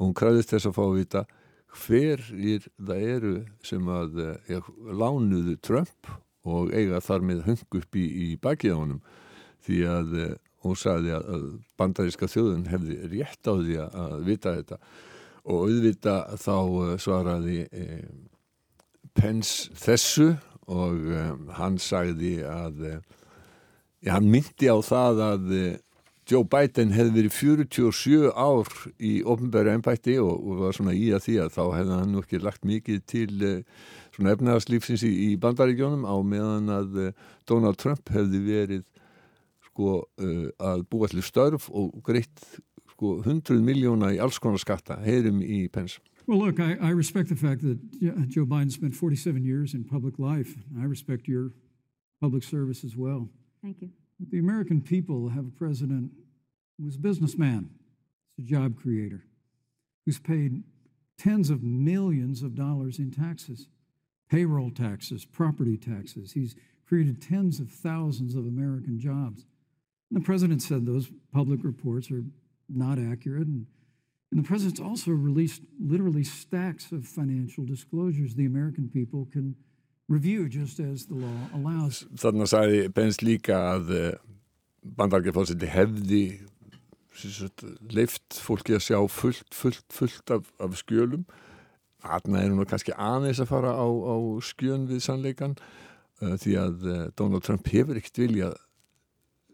og 0.00 0.08
hún 0.08 0.18
kræðist 0.18 0.56
þess 0.56 0.72
að 0.72 0.74
fá 0.74 0.88
að 0.88 0.98
vita 1.04 1.30
hver 1.76 2.22
það 2.26 3.06
eru 3.14 3.34
sem 3.66 3.88
að 3.88 4.20
ja, 4.48 4.58
eh, 4.58 4.70
lánuðu 4.90 5.56
Trump 5.62 6.10
og 6.48 6.72
eiga 6.74 7.00
þar 7.04 7.26
með 7.26 7.44
hung 7.46 7.78
upp 7.80 7.98
í, 7.98 8.06
í 8.06 8.28
bakið 8.40 8.74
á 8.74 8.80
honum. 8.80 9.02
Því 9.66 9.78
að 9.90 10.16
eh, 10.18 10.34
hún 10.64 10.76
sagði 10.76 11.14
að 11.16 11.46
bandaríska 11.80 12.28
þjóðun 12.30 12.68
hefði 12.70 12.98
rétt 13.12 13.48
á 13.48 13.54
því 13.54 13.78
að 13.86 14.16
vita 14.26 14.56
þetta. 14.58 14.80
Og 15.50 15.68
auðvita 15.68 16.16
þá 16.40 16.56
eh, 16.58 16.96
svaraði 17.00 17.60
eh, 17.70 18.10
Pence 19.16 19.72
þessu 19.74 20.32
og 20.70 21.06
eh, 21.10 21.32
hann 21.58 21.78
sagði 21.82 22.36
að 22.46 22.84
eh, 22.86 22.98
ja, 24.04 24.16
hann 24.16 24.30
myndi 24.32 24.70
á 24.70 24.78
það 24.84 25.24
að 25.26 25.54
Joe 26.30 26.46
Biden 26.46 26.92
hefði 26.94 27.10
verið 27.16 27.32
47 27.34 28.28
ár 28.38 28.68
í 29.02 29.16
ofnbæra 29.26 29.72
ennbætti 29.74 30.14
og, 30.22 30.36
og 30.38 30.60
var 30.62 30.76
svona 30.76 30.94
í 30.94 31.08
að 31.16 31.24
því 31.24 31.36
að 31.42 31.54
þá 31.56 31.62
hefði 31.74 31.96
hann 31.96 32.12
nú 32.14 32.22
ekki 32.22 32.38
lagt 32.42 32.68
mikið 32.70 33.00
til 33.10 33.30
uh, 33.48 33.88
svona 34.14 34.34
efnaðarslífsins 34.36 35.02
í, 35.08 35.10
í 35.26 35.28
bandaríkjónum 35.42 36.06
á 36.06 36.14
meðan 36.22 36.70
að 36.76 37.00
uh, 37.02 37.08
Donald 37.50 37.80
Trump 37.82 38.12
hefði 38.14 38.42
verið 38.46 38.84
sko 39.66 39.96
uh, 40.04 40.46
að 40.70 40.84
búa 40.92 41.08
allir 41.10 41.26
störf 41.26 41.66
og 41.74 41.98
greitt 42.06 42.44
sko 42.94 43.16
100 43.24 43.58
miljóna 43.66 44.12
í 44.14 44.20
alls 44.22 44.38
konar 44.38 44.62
skatta, 44.62 45.00
heyrum 45.02 45.42
í 45.42 45.64
pens. 45.72 45.98
Well, 46.28 46.38
look, 46.38 46.60
I, 46.60 46.76
I 46.78 46.92
respect 46.94 47.28
the 47.28 47.34
fact 47.34 47.62
that 47.66 47.80
Joe 48.30 48.46
Biden 48.46 48.70
spent 48.70 48.94
47 48.94 49.42
years 49.42 49.74
in 49.74 49.82
public 49.82 50.20
life. 50.20 50.54
I 50.78 50.84
respect 50.84 51.26
your 51.26 51.50
public 52.20 52.44
service 52.44 52.84
as 52.84 52.94
well. 52.94 53.30
Thank 53.64 53.82
you. 53.82 53.90
The 54.28 54.38
American 54.38 54.82
people 54.82 55.30
have 55.30 55.46
a 55.46 55.50
president 55.50 56.10
who's 56.78 56.96
a 56.96 57.00
businessman, 57.00 57.70
he's 58.36 58.46
a 58.46 58.48
job 58.48 58.76
creator, 58.76 59.24
who's 60.04 60.18
paid 60.18 60.62
tens 61.16 61.50
of 61.50 61.62
millions 61.62 62.42
of 62.42 62.54
dollars 62.54 62.98
in 62.98 63.10
taxes, 63.10 63.68
payroll 64.30 64.70
taxes, 64.70 65.24
property 65.24 65.76
taxes. 65.76 66.32
He's 66.32 66.54
created 66.86 67.22
tens 67.22 67.60
of 67.60 67.70
thousands 67.70 68.34
of 68.34 68.46
American 68.46 68.98
jobs. 68.98 69.44
And 70.10 70.20
the 70.20 70.24
president 70.24 70.62
said 70.62 70.84
those 70.84 71.10
public 71.32 71.62
reports 71.62 72.10
are 72.10 72.24
not 72.68 72.98
accurate. 72.98 73.46
And, 73.46 73.66
and 74.32 74.42
the 74.42 74.46
president's 74.46 74.80
also 74.80 75.12
released 75.12 75.62
literally 75.78 76.24
stacks 76.24 76.92
of 76.92 77.06
financial 77.06 77.64
disclosures 77.64 78.34
the 78.34 78.46
American 78.46 78.88
people 78.88 79.28
can 79.32 79.56
Þannig 82.18 82.46
að 82.46 82.50
sagði 82.50 82.78
Benz 82.94 83.20
líka 83.22 83.58
að 83.76 83.92
eh, 83.94 84.14
bandargeirfósiti 84.98 85.68
hefði 85.70 86.24
leift 87.92 88.38
fólki 88.40 88.74
að 88.76 88.86
sjá 88.86 88.98
fullt, 89.12 89.54
fullt, 89.54 89.84
fullt 89.92 90.32
af, 90.34 90.48
af 90.62 90.78
skjölum. 90.80 91.26
Þarna 92.00 92.40
er 92.40 92.54
nú 92.56 92.64
kannski 92.68 92.94
aðeins 92.96 93.42
að 93.42 93.50
fara 93.50 93.74
á, 93.76 93.84
á 93.86 94.16
skjön 94.44 94.88
við 94.88 95.04
sannleikan 95.04 95.56
uh, 95.58 96.34
því 96.40 96.56
að 96.62 96.88
uh, 96.88 97.02
Donald 97.18 97.44
Trump 97.44 97.68
hefur 97.68 98.00
ekkert 98.00 98.22
viljað 98.22 98.56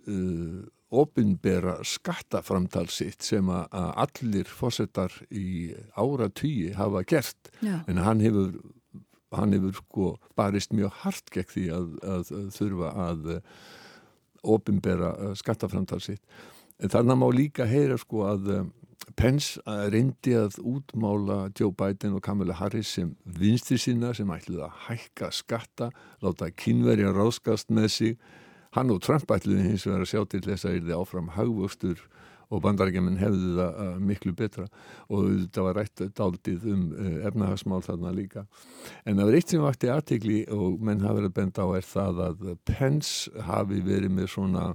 uh, 0.07 0.63
opinbera 0.95 1.81
skattaframtal 1.83 2.87
sitt 2.95 3.25
sem 3.27 3.49
að 3.51 3.73
allir 3.99 4.47
fósettar 4.47 5.11
í 5.35 5.75
ára 5.99 6.29
tugi 6.31 6.71
hafa 6.79 7.03
gert. 7.03 7.51
Já. 7.59 7.81
en 7.91 7.99
hann 8.07 8.23
hefur 8.23 8.55
hann 9.39 9.55
hefur 9.57 9.77
sko 9.81 10.09
barist 10.39 10.75
mjög 10.77 10.95
hart 11.03 11.31
gegn 11.35 11.53
því 11.53 11.67
að, 11.77 11.93
að, 12.15 12.33
að 12.39 12.49
þurfa 12.57 12.93
að 13.07 13.31
eh, 13.35 13.53
ofinbera 14.57 15.13
eh, 15.21 15.37
skattaframtal 15.39 16.01
sitt. 16.05 16.23
En 16.83 16.93
þannig 16.93 17.21
má 17.21 17.29
líka 17.33 17.69
heyra 17.69 17.99
sko 18.01 18.27
að 18.29 18.51
eh, 18.55 18.67
Pence 19.17 19.61
reyndi 19.93 20.33
að 20.35 20.57
útmála 20.67 21.53
Joe 21.55 21.71
Biden 21.71 22.17
og 22.19 22.25
Kamala 22.27 22.57
Harris 22.59 22.91
sem 22.97 23.13
vinstri 23.39 23.79
sinna 23.79 24.11
sem 24.17 24.29
ætluði 24.35 24.65
að 24.67 24.81
hækka 24.89 25.29
skatta, 25.33 25.93
láta 26.25 26.49
kynverja 26.51 27.13
ráskast 27.15 27.71
með 27.71 27.87
sig. 27.95 28.17
Hann 28.75 28.91
og 28.91 28.99
Trump 29.07 29.31
ætluði 29.31 29.69
hins 29.69 29.87
vegar 29.87 30.03
að 30.03 30.11
sjá 30.11 30.25
til 30.27 30.43
þess 30.49 30.67
að 30.67 30.75
það 30.75 30.91
er 30.91 30.99
áfram 30.99 31.31
haugvöxtur 31.37 32.03
og 32.53 32.63
bandarækjaman 32.63 33.19
hefði 33.21 33.55
það 33.57 33.81
uh, 33.83 33.95
miklu 34.11 34.35
betra. 34.39 34.67
Og 35.11 35.31
þetta 35.31 35.65
var 35.67 35.81
rætt 35.81 36.05
daldið 36.19 36.69
um 36.73 36.85
uh, 36.93 37.17
efnahagsmál 37.29 37.83
þarna 37.87 38.13
líka. 38.15 38.47
En 39.05 39.19
það 39.19 39.31
var 39.31 39.39
eitt 39.39 39.55
sem 39.55 39.65
vakti 39.65 39.91
aðtikli 39.93 40.39
og 40.55 40.79
menn 40.87 41.03
hafi 41.07 41.23
verið 41.23 41.35
bend 41.41 41.59
á 41.59 41.67
er 41.67 41.89
það 41.89 42.23
að 42.29 42.47
Pence 42.69 43.43
hafi 43.49 43.83
verið 43.87 44.15
með 44.15 44.31
svona 44.37 44.71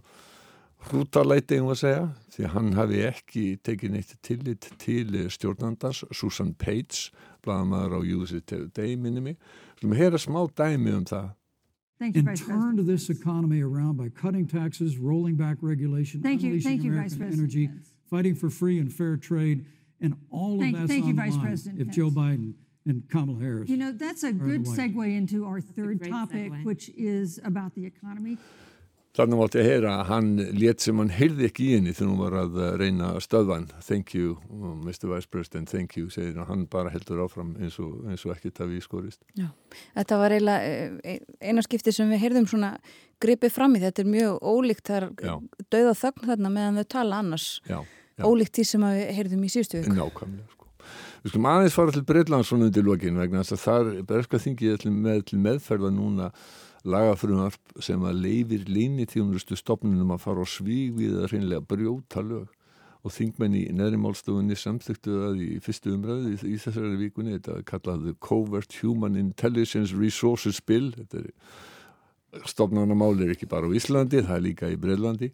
hrútalæti 0.89 1.59
um 1.61 1.71
að 1.71 1.81
segja 1.83 2.05
því 2.33 2.47
hann 2.55 2.71
hafi 2.73 3.03
ekki 3.05 3.43
tekið 3.63 3.93
neitt 3.95 4.15
tillit 4.25 4.69
til 4.81 5.19
stjórnandans 5.29 6.03
Susan 6.09 6.55
Page, 6.57 7.11
bladamæður 7.45 7.99
á 7.99 7.99
USA 8.17 8.41
Today 8.41 8.97
minni 8.97 9.21
mig, 9.21 9.37
sem 9.79 9.93
hera 9.93 10.19
smá 10.21 10.41
dæmi 10.57 10.95
um 10.97 11.05
það 11.05 11.29
Thank 12.01 12.15
you, 12.15 12.21
and 12.21 12.29
Vice 12.29 12.39
turn 12.39 12.77
President. 12.77 12.87
this 12.87 13.09
economy 13.11 13.61
around 13.61 13.97
by 13.97 14.09
cutting 14.09 14.47
taxes, 14.47 14.97
rolling 14.97 15.35
back 15.35 15.57
regulation, 15.61 16.23
thank 16.23 16.41
you, 16.41 16.59
thank 16.59 16.81
you, 16.81 16.93
American 16.93 17.31
energy, 17.31 17.69
fighting 18.09 18.33
for 18.33 18.49
free 18.49 18.79
and 18.79 18.91
fair 18.91 19.17
trade, 19.17 19.67
and 20.01 20.15
all 20.31 20.59
thank, 20.59 20.73
of 20.73 20.81
that's 20.81 20.91
thank 20.91 21.03
on 21.03 21.09
you, 21.09 21.15
the 21.15 21.21
Vice 21.21 21.33
line 21.33 21.45
President 21.45 21.79
if 21.79 21.85
Pence. 21.85 21.95
Joe 21.95 22.09
Biden 22.09 22.53
and 22.87 23.07
Kamala 23.07 23.39
Harris. 23.39 23.69
You 23.69 23.77
know, 23.77 23.91
that's 23.91 24.23
a 24.23 24.33
good 24.33 24.65
segue 24.65 25.15
into 25.15 25.45
our 25.45 25.61
third 25.61 26.03
topic, 26.09 26.51
segue. 26.51 26.65
which 26.65 26.89
is 26.97 27.39
about 27.43 27.75
the 27.75 27.85
economy. 27.85 28.39
Þannig 29.11 29.39
mátti 29.41 29.59
að 29.59 29.67
heyra 29.67 29.93
að 29.99 30.05
hann 30.07 30.27
létt 30.55 30.83
sem 30.85 30.99
hann 31.01 31.09
heyrði 31.11 31.47
ekki 31.49 31.65
í 31.65 31.71
henni 31.75 31.91
þegar 31.91 32.11
hann 32.11 32.19
var 32.21 32.35
að 32.39 32.59
reyna 32.79 33.09
stöðvan. 33.19 33.65
Thank 33.83 34.13
you, 34.15 34.37
Mr. 34.85 35.09
Vice 35.11 35.27
President, 35.27 35.67
thank 35.67 35.97
you, 35.99 36.07
segir 36.13 36.37
hann. 36.39 36.47
Hann 36.47 36.63
bara 36.71 36.93
heldur 36.93 37.25
áfram 37.25 37.49
eins 37.59 37.75
og, 37.83 38.05
eins 38.07 38.23
og 38.23 38.31
ekkert 38.37 38.63
að 38.63 38.71
við 38.77 38.85
skorist. 38.85 39.19
Já, 39.35 39.49
þetta 39.97 40.19
var 40.21 40.37
eiginlega 40.37 41.01
eh, 41.03 41.19
eina 41.43 41.65
skipti 41.67 41.91
sem 41.95 42.13
við 42.13 42.23
heyrðum 42.23 42.47
svona 42.53 42.71
gripið 43.21 43.55
fram 43.57 43.75
í. 43.75 43.83
Þetta 43.83 44.05
er 44.05 44.11
mjög 44.15 44.39
ólíkt 44.53 44.93
þar 44.93 45.09
döð 45.19 45.91
og 45.91 45.99
þögn 46.05 46.31
þarna 46.31 46.55
meðan 46.55 46.79
þau 46.79 46.89
tala 46.95 47.21
annars. 47.25 47.51
Já. 47.67 47.81
ólíkt 48.21 48.55
því 48.55 48.67
sem 48.69 48.87
við 48.87 49.13
heyrðum 49.17 49.43
í 49.43 49.51
síðustu 49.51 49.81
vik 49.81 49.93
Nákvæmlega 49.97 50.47
sko. 50.55 50.60
Við 51.21 51.33
skulum 51.33 51.47
aðeins 51.51 51.75
fara 51.77 51.93
til 51.93 52.05
Breitland 52.07 52.47
svona 52.47 52.67
undir 52.69 52.85
lokin 52.85 53.19
vegna 53.21 53.43
þess 53.43 53.53
að 53.53 53.63
þar 53.65 53.89
berska 54.09 54.39
þingið 54.41 54.87
með 54.89 55.19
til 55.29 55.41
meðferða 55.41 55.91
núna 55.93 56.31
lagafrumvarp 56.81 57.75
sem 57.85 58.01
að 58.09 58.23
leifir 58.23 58.63
línitíðunustu 58.65 59.57
stopnunum 59.59 60.15
að 60.15 60.23
fara 60.23 60.41
á 60.41 60.47
svíg 60.49 60.95
við 60.97 61.19
að 61.19 61.29
reynlega 61.35 61.67
brjóta 61.69 62.23
lög. 62.25 62.47
Og 63.01 63.13
þingmenn 63.13 63.57
í 63.57 63.61
neðrimálstofunni 63.73 64.57
samþyktu 64.57 65.13
það 65.23 65.39
í 65.41 65.51
fyrstu 65.65 65.93
umræðu 65.95 66.33
í, 66.33 66.39
í 66.53 66.57
þessari 66.61 66.97
vikunni, 66.99 67.37
þetta 67.37 67.63
kallaðu 67.69 68.13
Covert 68.21 68.77
Human 68.81 69.17
Intelligence 69.17 69.97
Resources 69.97 70.61
Bill. 70.61 70.91
Þetta 70.97 71.21
er 71.21 71.31
stofnarnamál 72.47 73.17
er 73.21 73.33
ekki 73.33 73.49
bara 73.49 73.67
á 73.67 73.75
Íslandi, 73.75 74.21
það 74.25 74.37
er 74.37 74.45
líka 74.45 74.69
í 74.71 74.77
Breilandi 74.79 75.31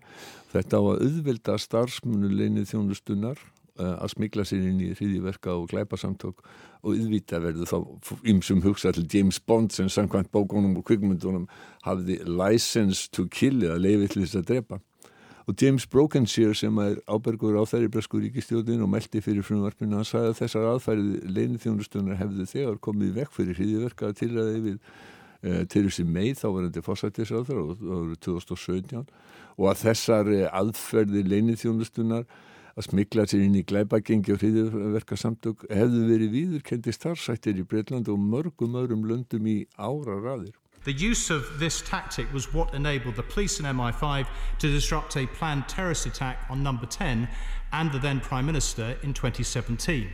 þetta 0.53 0.79
á 0.79 0.83
að 0.83 1.03
auðvelda 1.05 1.57
starfsmunuleginni 1.61 2.65
þjónustunar 2.67 3.37
uh, 3.37 3.56
að 3.77 4.11
smigla 4.15 4.45
sér 4.47 4.65
inn 4.69 4.81
í 4.81 4.91
hriðiverka 4.95 5.53
og 5.55 5.69
glæpasamtök 5.71 6.43
og 6.83 6.91
auðvita 6.91 7.39
verður 7.43 7.71
þá 7.71 7.77
ymsum 8.33 8.61
hugsa 8.65 8.93
til 8.95 9.07
James 9.13 9.39
Bond 9.39 9.73
sem 9.75 9.89
samkvæmt 9.89 10.31
bókunum 10.33 10.77
og 10.79 10.85
kvikmundunum 10.87 11.47
hafði 11.85 12.19
license 12.25 13.09
to 13.11 13.27
kill 13.31 13.63
eða 13.63 13.79
leifið 13.81 14.13
til 14.13 14.23
þess 14.25 14.41
að 14.41 14.47
drepa. 14.51 14.79
Og 15.47 15.55
James 15.61 15.87
Brokenshire 15.87 16.55
sem 16.55 16.77
er 16.83 16.97
ábergur 17.07 17.55
á 17.55 17.63
þeirri 17.63 17.87
bresku 17.87 18.19
ríkistjóðin 18.19 18.81
og 18.83 18.89
meldi 18.91 19.21
fyrir 19.23 19.45
frumvarpinu 19.47 19.95
hann 19.95 20.07
sagði 20.07 20.33
að 20.33 20.39
þessar 20.41 20.65
aðfærið 20.73 21.29
leinithjónustunar 21.37 22.19
hefðu 22.19 22.47
þegar 22.51 22.81
komið 22.83 23.13
vekk 23.21 23.31
fyrir 23.37 23.55
hriðiverka 23.61 24.09
til 24.19 24.33
að 24.35 24.49
yfir 24.57 24.75
e, 24.75 25.53
til 25.71 25.85
þessi 25.85 26.03
meið 26.03 26.41
þá 26.41 26.47
var 26.49 26.67
þetta 26.67 26.83
fórsættisáður 26.89 27.61
árið 27.63 28.19
2017 28.27 29.07
og 29.55 29.69
að 29.71 29.79
þessar 29.85 30.33
e, 30.35 30.43
aðferði 30.51 31.23
leinithjónustunar 31.31 32.27
að 32.77 33.31
sér 33.31 33.41
inn 33.41 33.57
í 33.57 33.63
glæbagengi 33.65 34.33
og 34.35 34.43
hriðiverka 34.43 35.17
samtök 35.17 35.65
hefðu 35.69 36.03
verið 36.11 36.33
viðurkendi 36.35 36.93
starfsættir 36.93 37.57
í 37.57 37.65
Breitland 37.65 38.07
og 38.07 38.19
mörgum 38.21 38.77
öðrum 38.77 39.07
löndum 39.09 39.47
í 39.49 39.65
ára 39.77 40.19
raðir. 40.21 40.53
The 40.83 40.93
use 40.93 41.31
of 41.31 41.59
this 41.59 41.81
tactic 41.81 42.31
was 42.31 42.53
what 42.53 42.73
enabled 42.73 43.15
the 43.15 43.23
police 43.23 43.59
and 43.59 43.67
MI5 43.67 44.27
to 44.59 44.67
disrupt 44.67 45.17
a 45.17 45.25
planned 45.25 45.67
terrorist 45.67 46.05
attack 46.05 46.45
on 46.49 46.63
number 46.63 46.85
10 46.85 47.27
and 47.73 47.91
the 47.91 47.99
then 47.99 48.19
Prime 48.19 48.45
Minister 48.45 48.95
in 49.03 49.13
2017. 49.13 50.07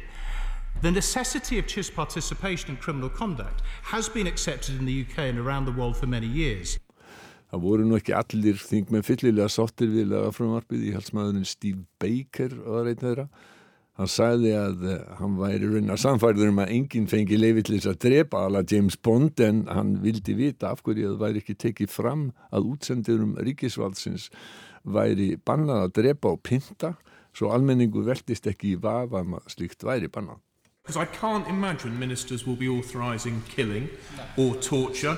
The 0.81 0.91
necessity 0.91 1.59
of 1.59 1.67
CHIS 1.67 1.89
participation 1.89 2.71
in 2.71 2.77
criminal 2.77 3.09
conduct 3.09 3.61
has 3.83 4.09
been 4.09 4.25
accepted 4.25 4.79
in 4.79 4.85
the 4.85 5.05
UK 5.05 5.19
and 5.29 5.37
around 5.37 5.65
the 5.65 5.71
world 5.71 5.95
for 5.95 6.07
many 6.07 6.27
years. 6.27 6.79
Það 7.53 7.61
voru 7.61 7.83
nú 7.85 7.97
ekki 7.99 8.13
allir 8.17 8.55
þingmenn 8.57 9.03
fyllilega 9.05 9.45
sáttir 9.53 9.91
við 9.93 10.07
lagafrömmarpið 10.09 10.87
í 10.87 10.93
halsmaðurinn 10.95 11.45
Steve 11.45 11.83
Baker 12.01 12.55
og 12.63 12.87
reynd 12.87 13.03
þeirra. 13.03 13.25
Hann 14.01 14.09
sagði 14.09 14.55
að 14.57 14.87
uh, 14.89 14.95
hann 15.19 15.35
væri 15.37 15.69
raunar 15.69 16.01
samfærður 16.01 16.49
um 16.49 16.61
að 16.63 16.71
enginn 16.73 17.05
fengi 17.11 17.37
þess 17.37 17.91
að 17.91 17.99
drepa 18.07 18.41
ala 18.47 18.63
James 18.65 18.97
Bond 18.97 19.43
en 19.45 19.67
hann 19.69 19.99
vildi 20.01 20.33
vita 20.33 20.71
af 20.73 20.81
hverju 20.81 21.11
að 21.11 21.13
það 21.13 21.21
væri 21.27 21.43
ekki 21.43 21.55
tekið 21.61 21.93
fram 21.93 22.23
að 22.49 22.71
útsendirum 22.71 23.35
ríkisvaldsins 23.37 24.31
væri 24.81 25.35
bannað 25.37 25.83
að 25.83 25.93
drepa 25.99 26.33
og 26.33 26.41
pinta 26.41 26.95
svo 27.37 27.53
almenningu 27.53 28.01
veldist 28.01 28.49
ekki 28.49 28.73
í 28.73 28.81
vafa 28.81 29.21
að 29.21 29.53
slíkt 29.53 29.85
væri 29.85 30.09
bannað. 30.09 30.41
Because 30.83 30.97
I 30.97 31.05
can't 31.05 31.47
imagine 31.47 31.97
ministers 31.97 32.45
will 32.45 32.57
be 32.57 32.67
authorising 32.67 33.41
killing 33.47 33.89
or 34.35 34.53
torture. 34.55 35.17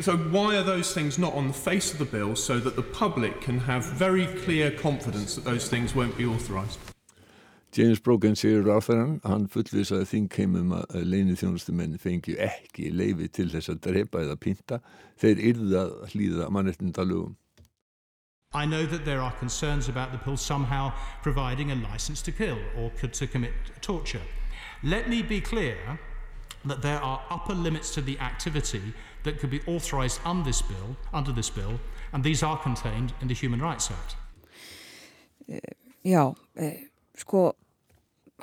So 0.00 0.14
why 0.14 0.56
are 0.56 0.62
those 0.62 0.92
things 0.92 1.18
not 1.18 1.32
on 1.32 1.48
the 1.48 1.54
face 1.54 1.90
of 1.90 1.98
the 1.98 2.04
bill 2.04 2.36
so 2.36 2.58
that 2.58 2.76
the 2.76 2.82
public 2.82 3.40
can 3.40 3.58
have 3.60 3.82
very 3.84 4.26
clear 4.44 4.70
confidence 4.70 5.34
that 5.34 5.44
those 5.44 5.68
things 5.68 5.94
won't 5.94 6.18
be 6.18 6.26
authorised? 6.26 6.78
James 7.72 7.98
Brogan 7.98 8.36
séur 8.36 8.62
ráþarann, 8.64 9.18
hann 9.24 9.48
fullvisaði 9.52 10.06
þingheimum 10.12 10.76
að 10.76 11.08
leinið 11.08 11.40
þjónustumenn 11.42 11.98
fengju 12.00 12.36
ekki 12.40 12.92
leifi 12.92 13.28
til 13.28 13.48
þess 13.52 13.72
að 13.72 13.82
drepa 13.88 14.22
eða 14.24 14.36
pinta, 14.36 14.78
þeir 15.20 15.42
yrða 15.50 15.82
hlýða 16.12 16.52
mannrettindalögum. 16.52 17.36
I 18.52 18.64
know 18.64 18.86
that 18.86 19.04
there 19.04 19.20
are 19.20 19.32
concerns 19.40 19.88
about 19.88 20.12
the 20.12 20.18
bill 20.24 20.36
somehow 20.36 20.92
providing 21.22 21.72
a 21.72 21.74
license 21.74 22.22
to 22.22 22.32
kill 22.32 22.58
or 22.78 22.90
to 22.90 23.26
commit 23.26 23.52
torture. 23.80 24.22
Let 24.82 25.08
me 25.08 25.22
be 25.22 25.40
clear 25.40 25.98
that 26.64 26.82
there 26.82 26.98
are 26.98 27.20
upper 27.30 27.54
limits 27.54 27.94
to 27.94 28.00
the 28.00 28.18
activity 28.18 28.92
that 29.22 29.38
could 29.38 29.50
be 29.50 29.60
authorised 29.66 30.20
under 30.24 30.44
this 30.44 30.62
bill, 30.62 30.96
under 31.12 31.32
this 31.32 31.50
bill, 31.50 31.78
and 32.12 32.24
these 32.24 32.42
are 32.42 32.58
contained 32.58 33.12
in 33.20 33.28
the 33.28 33.34
Human 33.34 33.60
Rights 33.60 33.90
Act. 33.90 34.16
Uh, 35.48 35.58
já, 36.04 36.34
uh, 36.58 36.74
sko 37.16 37.54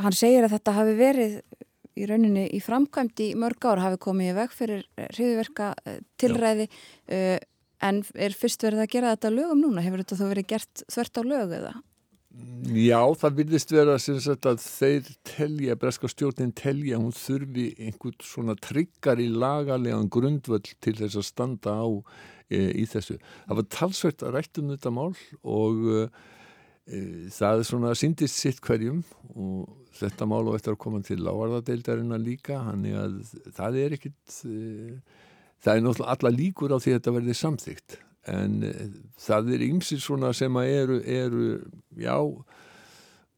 hann 0.02 0.16
segir 0.16 0.46
að 0.46 0.56
þetta 0.58 0.76
hafi 0.78 0.94
verið 0.98 1.34
í 1.94 2.08
rauninni 2.10 2.48
í 2.56 2.60
framkvæmt 2.64 3.22
í 3.22 3.34
mörg 3.38 3.66
ár 3.70 3.82
hafi 3.84 4.00
komið 4.02 4.32
í 4.32 4.36
veg 4.40 4.54
fyrir 4.56 4.86
hriðverka 5.14 5.74
eh, 5.86 6.00
tilræði 6.18 6.66
uh, 6.66 7.38
en 7.84 8.00
er 8.16 8.34
fyrst 8.38 8.64
verið 8.66 8.86
að 8.86 8.94
gera 8.96 9.12
þetta 9.14 9.34
lögum 9.36 9.62
núna? 9.62 9.84
Hefur 9.86 10.02
þetta 10.02 10.18
þá 10.18 10.26
verið 10.32 10.48
gert 10.56 10.86
þvert 10.90 11.20
á 11.20 11.24
lög 11.28 11.58
eða? 11.60 11.74
Já, 12.74 12.98
það 13.22 13.36
vilist 13.38 13.72
vera 13.74 14.00
sagt, 14.02 14.48
að 14.50 14.62
þeir 14.64 15.10
telja, 15.28 15.76
breska 15.78 16.10
stjórnin 16.10 16.54
telja 16.58 16.98
hún 16.98 17.14
þurfi 17.14 17.68
einhvern 17.78 18.26
svona 18.26 18.56
tryggar 18.58 19.22
í 19.22 19.28
lagalega 19.30 20.00
grundvöld 20.10 20.72
til 20.82 20.96
þess 20.98 21.20
að 21.20 21.28
standa 21.28 21.76
á 21.78 21.90
e, 22.50 22.72
í 22.82 22.88
þessu. 22.90 23.20
Það 23.46 23.60
var 23.60 23.68
talsvert 23.78 24.26
að 24.26 24.34
rættum 24.38 24.72
þetta 24.74 24.94
mál 24.96 25.12
og 25.44 25.84
e, 25.94 26.08
það 27.32 27.62
er 27.62 27.68
svona 27.70 27.94
syndist 27.96 28.42
sitt 28.42 28.64
hverjum 28.66 29.04
og 29.36 29.70
þetta 30.00 30.28
mál 30.28 30.48
og 30.48 30.58
eftir 30.58 30.74
að 30.74 30.82
koma 30.84 31.04
til 31.06 31.22
lágarðadeildarinnar 31.24 32.22
líka 32.22 32.60
hann 32.66 32.88
er 32.90 32.98
að 33.06 33.20
það 33.56 33.78
er 33.84 33.96
ekkit 33.98 34.40
uh, 34.50 34.98
það 35.64 35.76
er 35.76 35.86
náttúrulega 35.86 36.16
alla 36.18 36.34
líkur 36.34 36.74
á 36.76 36.78
því 36.78 36.92
að 36.92 36.98
þetta 36.98 37.16
verði 37.20 37.38
samþygt 37.40 37.98
en 38.32 38.60
uh, 38.68 38.84
það 39.20 39.54
er 39.56 39.66
ymsið 39.70 40.04
svona 40.04 40.34
sem 40.38 40.60
að 40.60 40.76
eru, 40.78 41.00
eru 41.04 41.48
já 42.00 42.18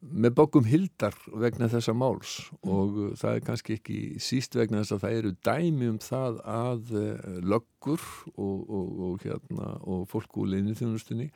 með 0.06 0.36
bókum 0.38 0.68
hildar 0.70 1.16
vegna 1.34 1.70
þessa 1.72 1.96
máls. 1.98 2.38
Og 2.62 2.98
uh, 3.00 3.12
það 3.18 3.40
er 3.40 3.46
kannski 3.50 3.78
ekki 3.80 4.00
síst 4.22 4.58
vegna 4.58 4.84
þess 4.84 4.98
að 4.98 5.06
það 5.06 5.20
eru 5.20 5.36
dæmi 5.50 5.92
um 5.94 6.00
það 6.04 6.42
að 6.56 6.96
löggur 7.42 8.10
og, 8.36 8.58
og, 8.70 8.90
og, 9.10 9.22
hérna, 9.26 9.76
og 9.82 10.10
fólk 10.12 10.42
úr 10.42 10.52
leinu 10.56 10.78
þjónustunni 10.78 11.32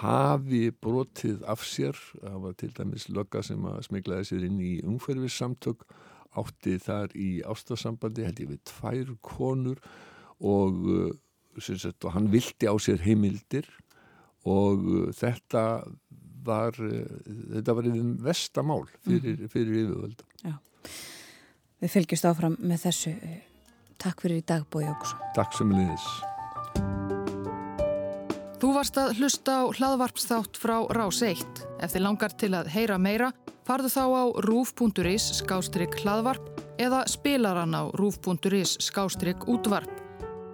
hafi 0.00 0.70
brotið 0.80 1.42
af 1.44 1.64
sér 1.68 1.98
það 2.16 2.38
var 2.40 2.54
til 2.60 2.70
dæmis 2.76 3.08
lögga 3.12 3.42
sem 3.44 3.64
að 3.68 3.82
smiklaði 3.88 4.28
sér 4.30 4.46
inn 4.48 4.60
í 4.64 4.72
umhverfissamtök 4.84 5.84
átti 6.40 6.78
þar 6.82 7.12
í 7.14 7.28
ástasambandi 7.46 8.24
held 8.26 8.40
ég 8.42 8.50
við 8.54 8.62
tvær 8.70 9.12
konur 9.24 9.82
og, 10.40 10.80
og 11.58 12.12
hann 12.14 12.30
vildi 12.32 12.68
á 12.68 12.74
sér 12.82 13.02
heimildir 13.04 13.68
og 14.44 14.84
uh, 14.84 15.08
þetta 15.16 15.64
var 16.44 16.76
uh, 16.82 17.06
þetta 17.54 17.76
var 17.78 17.88
yfir 17.88 18.12
vestamál 18.26 18.84
fyrir, 19.00 19.38
mhm. 19.38 19.48
fyrir 19.52 19.80
yfirvölda 19.84 20.30
Já. 20.44 20.54
Við 21.80 21.96
fylgjumst 21.96 22.28
áfram 22.28 22.60
með 22.60 22.86
þessu 22.88 23.16
Takk 24.00 24.24
fyrir 24.24 24.42
í 24.42 24.46
dag 24.46 24.68
Bói 24.68 24.84
Jókusson 24.84 25.34
Takk 25.36 25.56
sem 25.56 25.72
liðis 25.72 26.08
Þú 28.64 28.70
varst 28.72 28.96
að 28.96 29.18
hlusta 29.18 29.54
á 29.60 29.62
hlaðvarpsþátt 29.76 30.56
frá 30.56 30.78
Rás 30.96 31.18
1. 31.20 31.58
Ef 31.84 31.92
þið 31.92 32.00
langar 32.00 32.32
til 32.40 32.48
að 32.56 32.70
heyra 32.72 32.96
meira, 32.96 33.26
farðu 33.68 33.90
þá 33.92 34.04
á 34.08 34.24
rúf.is 34.46 35.26
skástrygg 35.36 35.98
hlaðvarp 36.00 36.62
eða 36.80 37.02
spilaran 37.12 37.76
á 37.76 37.92
rúf.is 37.92 38.78
skástrygg 38.80 39.44
útvarp. 39.52 40.03